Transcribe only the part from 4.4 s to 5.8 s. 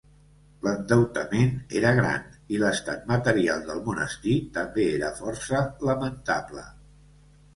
també era força